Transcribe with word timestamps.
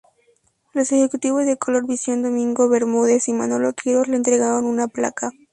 Los 0.73 0.91
ejecutivos 0.91 1.45
de 1.45 1.57
Color 1.57 1.85
Visión 1.85 2.23
Domingo 2.23 2.67
Bermúdez 2.67 3.27
y 3.27 3.33
Manolo 3.33 3.73
Quiroz, 3.73 4.07
le 4.07 4.15
entregaron 4.17 4.65
una 4.65 4.87
placa. 4.87 5.29